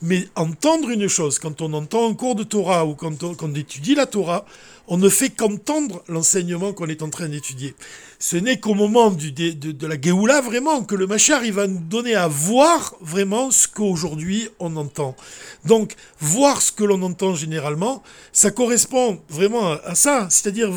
Mais 0.03 0.27
entendre 0.35 0.89
une 0.89 1.09
chose, 1.09 1.39
quand 1.39 1.61
on 1.61 1.73
entend 1.75 2.11
un 2.11 2.15
cours 2.15 2.35
de 2.35 2.43
Torah 2.43 2.87
ou 2.87 2.95
quand 2.95 3.23
on, 3.23 3.55
étudie 3.55 3.95
la 3.95 4.07
Torah, 4.07 4.47
on 4.89 4.97
ne 4.97 5.09
fait 5.11 5.29
qu'entendre 5.29 6.03
l'enseignement 6.09 6.73
qu'on 6.73 6.87
est 6.87 7.03
en 7.03 7.11
train 7.11 7.29
d'étudier. 7.29 7.75
Ce 8.23 8.37
n'est 8.37 8.61
qu'au 8.61 8.75
moment 8.75 9.11
de, 9.11 9.87
la 9.87 9.99
Géoula, 9.99 10.43
vraiment, 10.43 10.85
que 10.85 10.95
le 10.95 11.07
Machar, 11.07 11.41
va 11.53 11.67
nous 11.67 11.81
donner 11.81 12.15
à 12.15 12.29
voir 12.29 12.95
vraiment 13.01 13.51
ce 13.51 13.67
qu'aujourd'hui 13.67 14.47
on 14.59 14.77
entend. 14.77 15.17
Donc, 15.65 15.95
voir 16.21 16.61
ce 16.61 16.71
que 16.71 16.85
l'on 16.85 17.01
entend 17.01 17.35
généralement, 17.35 18.03
ça 18.31 18.51
correspond 18.51 19.23
vraiment 19.31 19.71
à, 19.71 19.95
ça. 19.95 20.27
C'est-à-dire, 20.29 20.71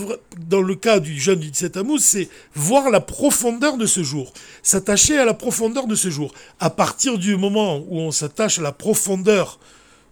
dans 0.48 0.62
le 0.62 0.76
cas 0.76 1.02
du 1.02 1.20
jeûne 1.20 1.40
du 1.40 1.52
17 1.52 1.74
Tammuz, 1.74 2.00
c'est 2.00 2.30
voir 2.56 2.90
la 2.90 3.02
profondeur 3.02 3.76
de 3.76 3.88
ce 3.88 4.04
jour. 4.04 4.32
S'attacher 4.62 5.18
à 5.18 5.26
la 5.26 5.34
profondeur 5.34 5.86
de 5.86 5.96
ce 5.96 6.10
jour. 6.10 6.34
À 6.62 6.70
partir 6.70 7.18
du 7.18 7.36
moment 7.36 7.80
où 7.90 8.00
on 8.00 8.12
s'attache 8.12 8.60
à 8.60 8.62
la 8.62 8.72
profondeur 8.72 9.60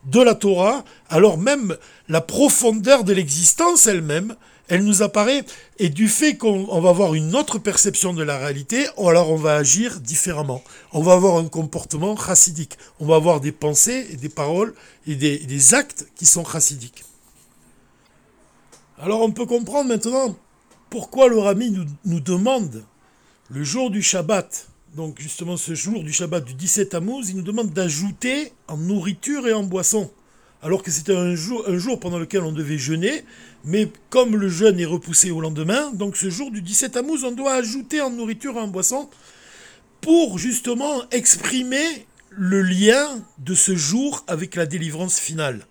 de 0.03 0.19
la 0.19 0.35
Torah, 0.35 0.83
alors 1.09 1.37
même 1.37 1.77
la 2.09 2.19
profondeur 2.19 3.05
de 3.05 3.13
l'existence 3.13 3.87
elle-même, 3.87 4.35
elle 4.71 4.85
nous 4.85 5.01
apparaît, 5.01 5.43
et 5.79 5.89
du 5.89 6.07
fait 6.07 6.37
qu'on 6.37 6.79
va 6.79 6.91
avoir 6.91 7.13
une 7.13 7.35
autre 7.35 7.59
perception 7.59 8.13
de 8.13 8.23
la 8.23 8.37
réalité, 8.37 8.87
alors 8.97 9.29
on 9.29 9.35
va 9.35 9.55
agir 9.55 9.99
différemment. 9.99 10.63
On 10.93 11.01
va 11.01 11.11
avoir 11.11 11.35
un 11.35 11.49
comportement 11.49 12.15
chassidique. 12.15 12.77
On 13.01 13.05
va 13.05 13.17
avoir 13.17 13.41
des 13.41 13.51
pensées 13.51 14.07
et 14.11 14.15
des 14.15 14.29
paroles 14.29 14.73
et 15.07 15.15
des, 15.15 15.73
actes 15.73 16.07
qui 16.15 16.25
sont 16.25 16.45
chassidiques. 16.45 17.03
Alors 18.97 19.19
on 19.19 19.31
peut 19.31 19.45
comprendre 19.45 19.89
maintenant 19.89 20.37
pourquoi 20.89 21.27
le 21.27 21.37
Rami 21.37 21.75
nous, 22.05 22.19
demande, 22.21 22.85
le 23.49 23.65
jour 23.65 23.91
du 23.91 24.01
Shabbat, 24.01 24.69
donc 24.95 25.19
justement 25.19 25.57
ce 25.57 25.75
jour 25.75 26.01
du 26.01 26.13
Shabbat 26.13 26.45
du 26.45 26.53
17 26.53 26.91
Tammuz, 26.91 27.27
il 27.27 27.35
nous 27.35 27.41
demande 27.41 27.71
d'ajouter 27.71 28.53
en 28.69 28.77
nourriture 28.77 29.49
et 29.49 29.53
en 29.53 29.63
boisson. 29.63 30.09
Alors 30.63 30.83
que 30.83 30.91
c'était 30.91 31.15
un 31.15 31.33
jour, 31.33 31.99
pendant 31.99 32.19
lequel 32.19 32.41
on 32.43 32.51
devait 32.51 32.77
jeûner, 32.77 33.23
mais 33.65 33.87
comme 34.11 34.35
le 34.35 34.47
jeûne 34.47 34.79
est 34.79 34.85
repoussé 34.85 35.31
au 35.31 35.41
lendemain, 35.41 35.91
donc 35.93 36.15
ce 36.15 36.29
jour 36.29 36.51
du 36.51 36.61
17 36.61 36.91
Tammuz, 36.91 37.23
on 37.23 37.31
doit 37.31 37.53
ajouter 37.53 37.99
en 37.99 38.11
nourriture 38.11 38.57
et 38.57 38.59
en 38.59 38.67
boisson 38.67 39.09
pour 40.01 40.37
justement 40.37 41.03
exprimer 41.09 42.05
le 42.29 42.61
lien 42.61 43.23
de 43.39 43.55
ce 43.55 43.75
jour 43.75 44.23
avec 44.27 44.55
la 44.55 44.67
délivrance 44.67 45.19
finale, 45.19 45.65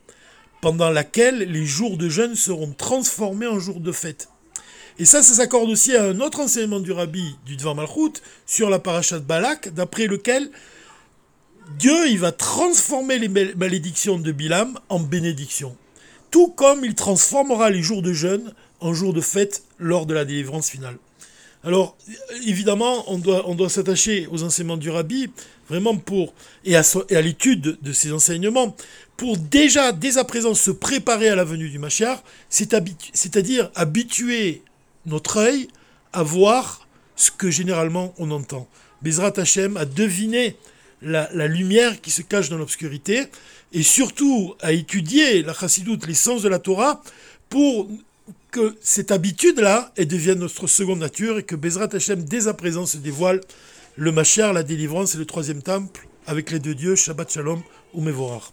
pendant 0.61 0.91
laquelle 0.91 1.39
les 1.39 1.67
jours 1.67 1.97
de 1.97 2.09
jeûne 2.09 2.35
seront 2.35 2.73
transformés 2.73 3.47
en 3.47 3.61
jours 3.61 3.81
de 3.81 3.93
fête. 3.93 4.29
Et 4.99 5.05
ça, 5.05 5.23
ça 5.23 5.35
s'accorde 5.35 5.71
aussi 5.71 5.97
à 5.97 6.05
un 6.05 6.21
autre 6.21 6.41
enseignement 6.41 6.81
du 6.81 6.93
rabbi 6.93 7.37
du 7.47 7.57
Dvar 7.57 7.77
Malchut 7.77 8.21
sur 8.45 8.69
la 8.69 8.81
paracha 8.81 9.21
de 9.21 9.25
Balak, 9.25 9.73
d'après 9.73 10.07
lequel 10.07 10.51
Dieu 11.79 12.09
il 12.09 12.19
va 12.19 12.33
transformer 12.33 13.19
les 13.19 13.29
malédictions 13.55 14.19
de 14.19 14.33
Bilam 14.33 14.79
en 14.89 15.01
bénédictions. 15.01 15.77
Tout 16.31 16.49
comme 16.49 16.85
il 16.85 16.95
transformera 16.95 17.71
les 17.71 17.83
jours 17.83 18.03
de 18.03 18.13
jeûne 18.13 18.53
en 18.81 18.95
jours 18.95 19.13
de 19.13 19.21
fête 19.21 19.63
lors 19.79 20.07
de 20.07 20.15
la 20.15 20.25
délivrance 20.25 20.71
finale. 20.71 20.97
Alors, 21.63 21.97
évidemment, 22.47 23.05
on 23.13 23.19
doit, 23.19 23.69
s'attacher 23.69 24.27
aux 24.31 24.43
enseignements 24.43 24.79
du 24.79 24.89
rabbi, 24.89 25.31
vraiment 25.69 25.95
pour, 25.97 26.33
et 26.65 26.75
à, 26.75 26.83
l'étude 27.21 27.79
de 27.83 27.93
ces 27.93 28.13
enseignements, 28.13 28.75
pour 29.19 29.37
déjà, 29.37 29.93
dès 29.93 30.17
à 30.17 30.25
présent, 30.25 30.55
se 30.55 30.71
préparer 30.71 31.29
à 31.29 31.35
la 31.35 31.45
venue 31.45 31.69
du 31.69 31.79
Mashiach, 31.79 32.23
c'est-à-dire 32.49 33.71
habituer 33.75 34.63
notre 35.05 35.37
œil 35.37 35.69
à 36.15 36.23
voir 36.23 36.89
ce 37.15 37.31
que 37.31 37.51
généralement 37.51 38.15
on 38.17 38.31
entend. 38.31 38.67
Bezrat 39.03 39.35
Hashem 39.37 39.77
a 39.77 39.85
deviné 39.85 40.57
la, 41.03 41.47
lumière 41.47 42.01
qui 42.01 42.11
se 42.11 42.23
cache 42.23 42.49
dans 42.49 42.59
l'obscurité 42.59 43.25
et 43.73 43.83
surtout 43.83 44.55
à 44.61 44.73
étudier 44.73 45.43
la 45.43 45.55
chassidoute, 45.55 46.07
les 46.07 46.15
sens 46.15 46.43
de 46.43 46.49
la 46.49 46.59
Torah, 46.59 47.03
pour 47.49 47.89
que 48.51 48.77
cette 48.81 49.11
habitude-là 49.11 49.93
devienne 49.97 50.41
notre 50.41 50.67
seconde 50.67 50.99
nature 50.99 51.39
et 51.39 51.43
que 51.43 51.57
Bezrat 51.57 51.89
Hashem, 51.93 52.25
dès 52.25 52.49
à 52.49 52.55
présent, 52.55 52.87
se 52.87 52.97
dévoile 52.97 53.41
le 53.97 54.13
Machar, 54.13 54.53
la 54.53 54.63
délivrance 54.63 55.15
et 55.15 55.19
le 55.19 55.25
troisième 55.25 55.63
temple 55.63 56.09
avec 56.27 56.51
les 56.51 56.59
deux 56.59 56.75
dieux, 56.75 56.97
Shabbat 56.97 57.33
Shalom 57.33 57.63
ou 57.95 58.01
Mevorar. 58.01 58.53